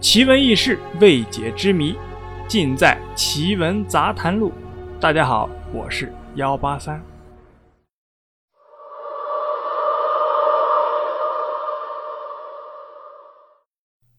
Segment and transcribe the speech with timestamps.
[0.00, 1.94] 奇闻异事、未解之谜，
[2.48, 4.50] 尽在《奇闻杂谈录》。
[4.98, 7.04] 大家好，我是幺八三。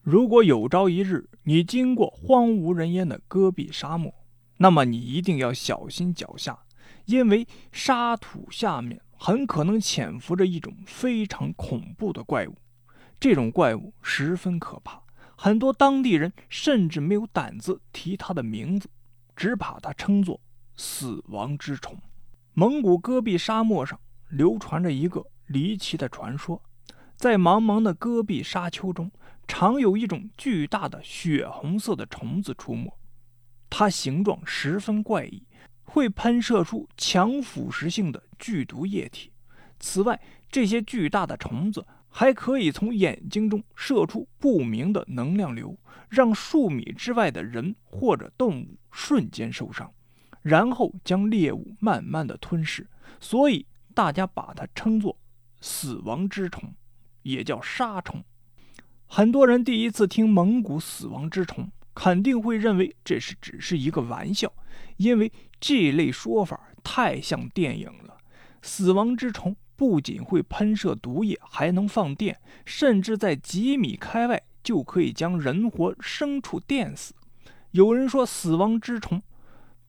[0.00, 4.14] 如果有朝一日你经过荒无人烟的戈壁沙漠，
[4.56, 6.58] 那么你一定要小心脚下，
[7.04, 12.56] 因为沙土下面很可能潜伏着一种非常恐怖的怪物。
[13.20, 15.02] 这种怪物十分可怕。
[15.38, 18.88] 很多当地人甚至没有胆子提它的名字，
[19.36, 20.40] 只把它称作
[20.76, 21.96] “死亡之虫”。
[22.54, 26.62] 蒙古戈壁沙漠上流传着一个离奇的传说：
[27.14, 29.10] 在茫茫的戈壁沙丘中，
[29.46, 32.90] 常有一种巨大的血红色的虫子出没。
[33.68, 35.46] 它形状十分怪异，
[35.84, 39.30] 会喷射出强腐蚀性的剧毒液体。
[39.78, 40.18] 此外，
[40.50, 41.86] 这些巨大的虫子。
[42.18, 49.92] 还可以从眼睛中射出不明的能量流，让数米之外的人或者动物瞬间受伤，
[50.40, 52.88] 然后将猎物慢慢的吞噬。
[53.20, 55.18] 所以大家把它称作
[55.60, 56.72] “死亡之虫”，
[57.20, 58.24] 也叫沙虫。
[59.06, 64.50] 很多人第一次听蒙古死亡之虫，肯定会认为这是只是一个玩笑，
[64.96, 68.16] 因为这类说法太像电影了。
[68.62, 69.54] 死亡之虫。
[69.76, 77.14] 不仅会喷射毒液，还能放电，甚至在几米开外就可以将人活牲畜电死。
[77.72, 79.22] 有人说，死亡之虫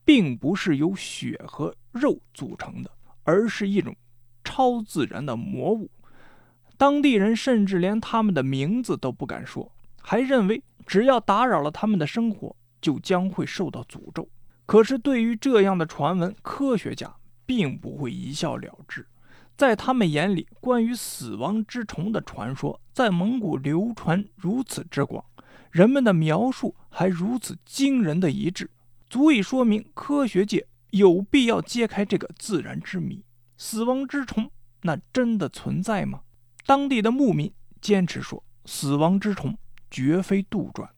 [0.04, 2.90] 并不是由血和肉组成的，
[3.24, 3.96] 而是一种
[4.44, 5.90] 超自然的魔物。
[6.76, 14.28] 当地人甚至连他们的名字都不敢说，还认为只要打扰了他们的生活，就将会受到诅咒。
[14.66, 17.12] 可是，对于这样的传闻，科学家
[17.46, 19.06] 并不会一笑了之。
[19.58, 25.24] 在他们眼里，关于死亡之虫的传说在蒙古流传如此之广，
[25.72, 28.70] 人们的描述还如此惊人的一致，
[29.10, 33.24] 足以说明科学界有必要揭开这个自然之谜：
[33.56, 34.48] 死亡之虫
[34.82, 36.20] 那真的存在吗？
[36.64, 39.58] 当地的牧民坚持说，死亡之虫
[39.90, 40.88] 绝非杜撰，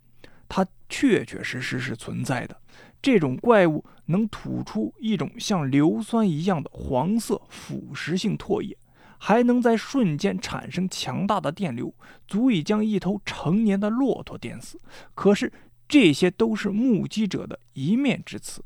[0.51, 2.61] 它确确实实是存在的。
[3.01, 8.77] 这种怪物能吐出一种像硫酸一样的黄色腐蚀性唾液，
[9.19, 11.95] 还能在瞬间产生强大的电流，
[12.27, 14.81] 足以将一头成年的骆驼电死。
[15.15, 15.53] 可是
[15.89, 18.63] 这些都是目击者的一面之词，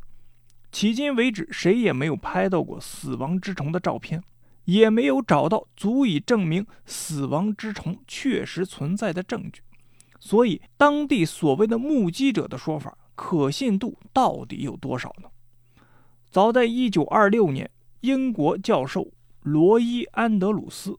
[0.73, 4.23] 迄今为止，谁也没有拍到过死亡之虫的照片，
[4.65, 9.63] 也没有找到足以证明死亡之虫确实存在的证据。
[10.19, 12.97] 所以，当地所谓的目击者的说法。
[13.15, 15.29] 可信度到底有多少呢？
[16.31, 17.71] 早在一九二六年，
[18.01, 20.99] 英国教授罗伊·安德鲁斯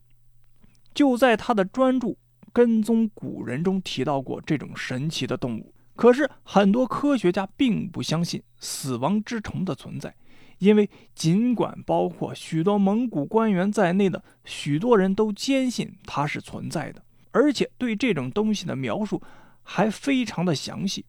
[0.94, 2.08] 就在他的专著
[2.52, 5.74] 《跟踪古人》中提到过这种神奇的动物。
[5.94, 10.14] 可是，很多科学家并不相信死亡之虫的存在，
[10.58, 19.22] 因为尽管包括许多蒙古官员在内的许多人都坚信它是存在的，而且对这种东西的描述
[19.62, 21.04] 还非常的详细。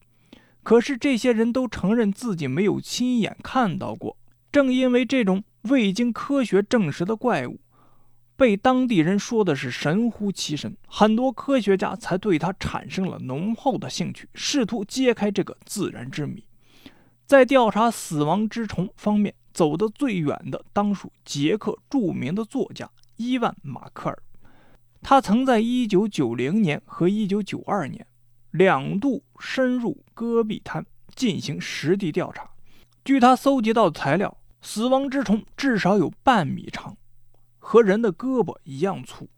[0.68, 4.18] 可是这些人都承认自己没有亲眼看到过。
[4.52, 7.62] 正因为这种未经科学证实的怪物，
[8.36, 16.44] 被当地人说的是神乎其神，很多科学家才对它产生了浓厚的兴趣，试图揭开这个自然之谜。
[17.26, 24.20] 在调查死亡之虫方面走得最远的，当属捷克著名的作家伊万·马克尔。
[25.02, 28.06] 他曾在1990年和1992年。
[28.58, 30.84] 两度深入戈壁滩
[31.16, 32.50] 进行实地调查。
[33.06, 36.98] 据他搜集到的材料，死亡之虫至少有半米长，
[37.60, 39.30] 和人的胳膊一样粗，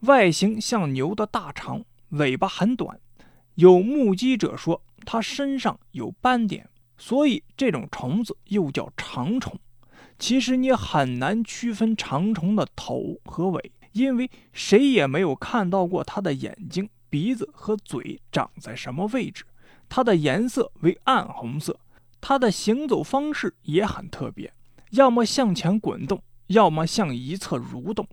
[0.00, 3.00] 外形像牛的大肠，尾巴很短。
[3.54, 9.58] 有目击者说，它身上有斑点，所以这种虫子又叫长虫。
[10.18, 16.88] 其实你很难区分长虫的头和尾，因为谁也没有看到过它的眼睛。
[17.12, 19.44] 鼻子和嘴长在什么位置？
[19.86, 21.78] 它的颜色为暗红色，
[22.22, 24.50] 它的行走方式也很特别，
[24.92, 28.08] 要么向前滚动，要么向一侧蠕动。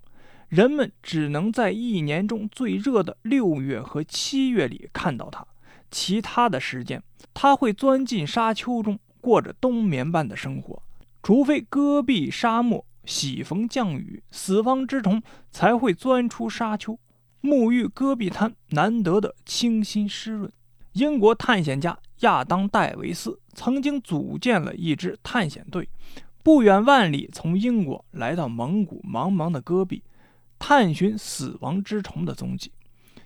[0.49, 5.47] 人们只能在一年中最热的六月和七月里看到它，
[5.89, 7.01] 其他的时间，
[7.33, 10.83] 它会钻进沙丘中，过着冬眠般的生活。
[11.23, 16.99] 除非戈壁沙漠喜逢降雨，死亡之虫才会钻出沙丘。
[17.41, 20.51] 沐浴戈壁滩难得的清新湿润。
[20.93, 25.87] 英国探险家亚当·戴维斯曾经组建了一支探险队，
[26.43, 30.03] 不远万里从英国来到蒙古茫茫的戈壁，
[30.57, 32.71] 探寻死亡之虫的踪迹。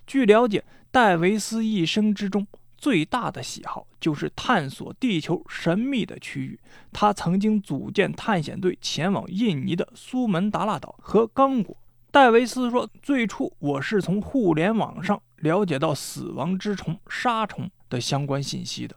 [0.06, 2.46] 据了解，戴维斯一生之中
[2.76, 6.60] 最大的喜好就是探索地球神秘的区域。
[6.92, 11.76] 他曾经组建探险队前往印尼的苏门答腊岛和刚果。
[12.14, 18.94] 戴维斯说：“最初我是从互联网上了解到死亡之虫杀虫的相关信息的。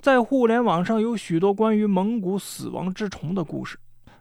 [0.00, 3.76] 在互联网上有许多关于蒙古死亡之虫的故事。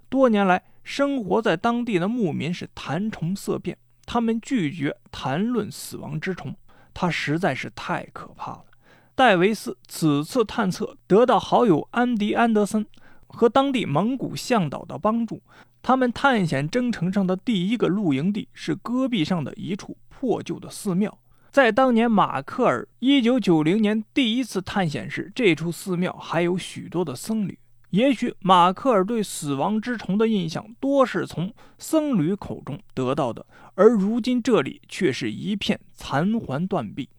[0.10, 6.56] 多年来，生活在当地的牧民是谈虫色变，他们拒绝谈论死亡之虫，
[6.92, 8.66] 它实在是太可怕了。”
[9.14, 12.84] 戴维斯此次探测得到好友安迪·安德森
[13.30, 15.42] 和当地蒙古向导的帮助。
[15.82, 21.18] 他们探险征程上的第一个露营地是戈壁上的一处破旧的寺庙。
[21.50, 27.58] 在当年马克尔1990年第一次探险时，这处寺庙还有许多的僧侣。
[27.92, 33.44] 也许马克尔对死亡之虫的印象多是从僧侣口中得到的，
[33.74, 37.10] 而如今这里却是一片残垣断壁。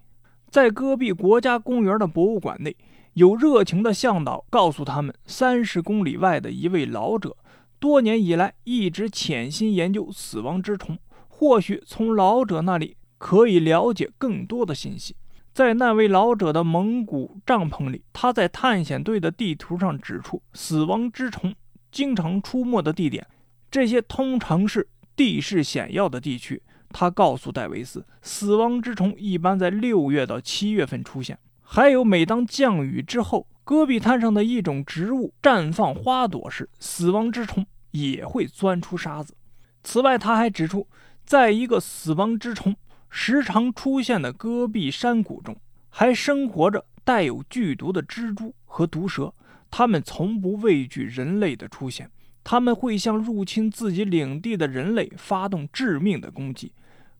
[0.48, 2.76] 在戈壁国家公园的博物馆内，
[3.20, 7.36] 有热情的向导告诉他们，三十公里外的一位老者。
[7.78, 10.98] 多年以来，一直潜心研究死亡之虫。
[11.28, 15.14] 或许从老者那里可以了解更多的信息。
[15.52, 21.54] 在那位老者的蒙古帐篷里，他在探险队的地图上指出死亡之虫
[21.92, 23.26] 经常出没的地点。
[23.70, 26.62] 这些通常是地势险要的地区。
[26.88, 31.38] 他告诉戴维斯，死亡之虫一般在六月到七月份出现。
[31.72, 33.46] 还有，每当降雨之后。
[33.62, 39.36] 戈壁滩上的一种植物绽放花朵时，死亡之虫也会钻出沙子。
[39.84, 40.88] 此外，他还指出，
[41.24, 42.74] 在一个死亡之虫
[43.08, 45.56] 时常出现的戈壁山谷中，
[45.88, 49.32] 还生活着带有剧毒的蜘蛛和毒蛇。
[49.70, 52.10] 它们从不畏惧人类的出现，
[52.42, 56.72] 它们会向入侵自己领地的人类发动致命的攻击，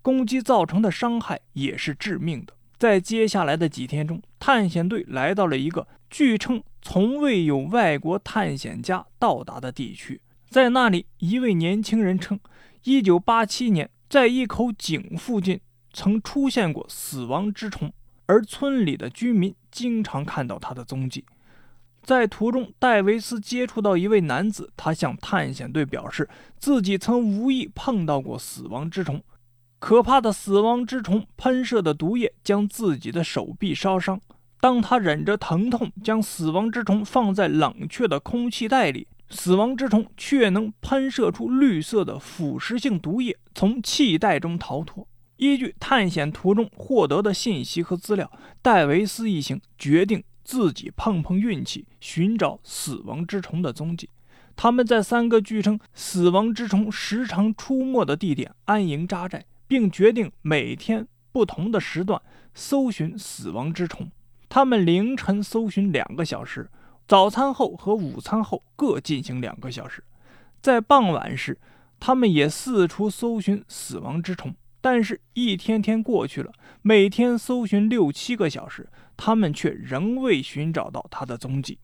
[0.02, 2.52] 攻击造成的伤害也是致命的。
[2.81, 10.23] 在接下来的几天中，探险队来到了一个据称从未有外国探险家到达的地区。
[10.49, 12.41] 在那里，一位年轻人称
[12.85, 15.61] ，1987年在一口井附近
[15.93, 17.93] 曾出现过死亡之虫，
[18.25, 21.26] 而村里的居民经常看到他的踪迹。
[22.03, 26.26] 在途中，戴维斯接触到一位男子，他向探险队表示
[26.56, 29.23] 自己曾无意碰到过死亡之虫。
[29.81, 34.21] 可怕的死亡之虫喷射的毒液将自己的手臂烧伤。
[34.61, 45.09] 当他忍着疼痛将死亡之虫放在冷却的空气袋里，死亡之虫却能喷射出绿色的腐蚀性毒液，从气袋中逃脱。
[45.38, 48.31] 依据探险途中获得的信息和资料，
[48.61, 54.11] 戴维斯一行决定自己碰碰运气，寻找死亡之虫的踪迹。
[54.55, 59.47] 他们在三个据称死亡之虫时常出没的地点安营扎寨。
[59.71, 62.21] 并决定每天不同的时段
[62.55, 64.11] 搜寻死亡之虫。
[64.49, 66.69] 他们凌晨搜寻两个小时，
[67.07, 70.03] 早餐后和午餐后各进行两个小时。
[70.61, 71.57] 在傍晚时，
[72.01, 74.53] 他们也四处搜寻死亡之虫。
[74.81, 76.51] 但是，一天天过去了，
[76.83, 81.79] 每天搜寻六七个小时，他们却仍未寻找到他的踪迹。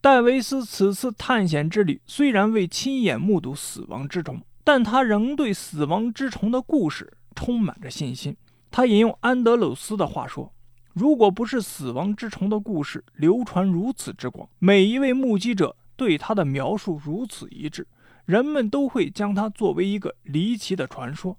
[0.00, 7.15] 戴维斯此次探险之旅虽然未亲眼目睹死亡之虫，但他仍对死亡之虫的故事。
[7.36, 8.36] 充满着信心。
[8.68, 10.52] 他引用安德鲁斯的话说
[10.92, 17.86] ：“如果不是死亡之虫的故事流传如此之广，每一位目击者对他的描述如此一致，
[18.24, 21.38] 人们都会将它作为一个离奇的传说。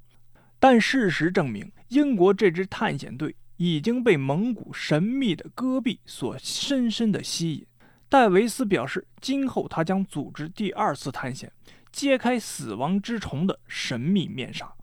[0.60, 7.66] 但事实证明，英国这支探险队已经被蒙古神秘的戈壁所深深的吸引。”
[8.10, 11.52] 戴维斯表示，今后他将组织第二次探险，
[11.92, 14.74] 揭开死亡之虫的神秘面纱。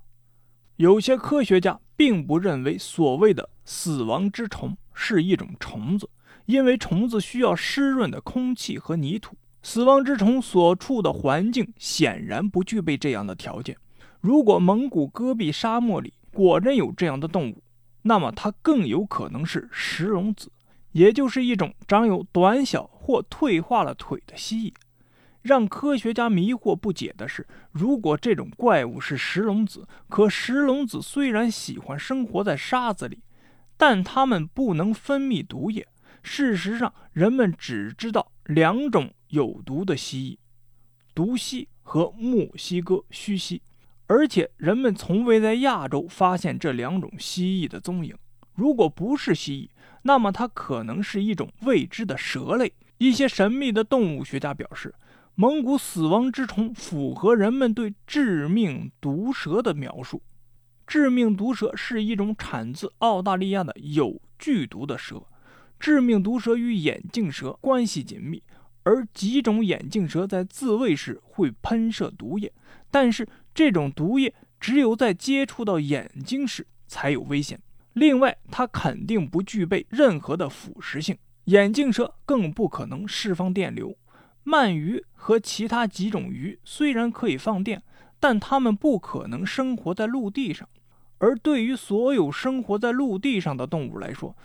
[0.77, 6.11] 有些科学家并不认为所谓的死亡之虫是一种虫子，
[6.47, 9.37] 因为虫子需要湿润的空气和泥土。
[9.63, 13.77] 死亡之虫所处的环境显然不具备这样的条件。
[14.21, 17.63] 如果蒙古戈壁沙漠里果真有这样的动物，
[18.03, 20.51] 那么它更有可能是石龙子，
[20.91, 24.75] 也就是一种长有短小或退化了腿的蜥蜴。
[25.45, 33.23] 让科学家迷惑不解的是，如果这种怪物是石龙子，可石龙子虽然喜欢生活在沙子里，
[33.77, 35.87] 但它们不能分泌毒液。
[36.23, 40.39] 事实上，人们只知道两种有毒的蜥蜴：
[41.15, 43.61] 毒蜥和墨西哥须蜥，
[44.07, 48.17] 而且人们从未在亚洲发现这两种蜥蜴的踪影。
[48.55, 52.73] 如果不是蜥蜴，那么它可能是一种未知的蛇类。
[52.97, 54.95] 一些神秘的动物学家表示。
[55.37, 60.23] 蒙古死亡之虫符合人们对致命毒蛇的描述。
[60.87, 65.21] 致命毒蛇是一种产自澳大利亚的有剧毒的蛇。
[65.81, 68.41] 致命毒蛇与眼镜蛇关系紧密，
[68.85, 72.53] 而几种眼镜蛇在自卫时会喷射毒液，
[72.91, 77.61] 但是这种毒液只有在接触到眼睛时才有危险。
[77.95, 83.97] 另外，它肯定不具备任何的腐蚀性，眼镜蛇更不可能释放电流。
[84.45, 87.83] 鳗鱼和其他几种鱼虽然可以放电，
[88.21, 90.69] 但它们不可能生活在陆地上。
[91.19, 94.37] 而对于所有生活在陆地上的动物来说，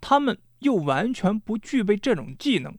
[0.00, 2.72] 它们又完全不具备这种技能。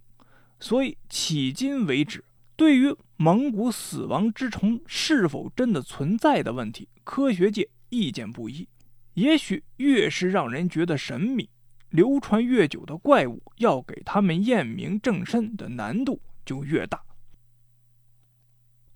[0.59, 2.23] 所以，迄今为止，
[2.55, 8.67] 对于蒙古死亡之虫是否真的存在的问题，科学界意见不一。
[9.15, 11.49] 也许越是让人觉得神秘、
[11.89, 17.01] 流传越久的怪物，要给他们验明正身的难度就越大。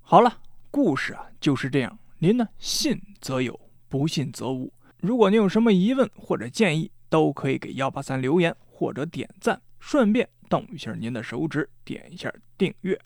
[0.01, 1.97] 好了，故事啊就是这样。
[2.19, 3.59] 您呢，信则有，
[3.89, 4.71] 不信则无。
[4.97, 12.99] 如果您有什么疑问或者建议，都可以给幺八三留言或者点赞，顺便动一下您的手指，点一下订阅。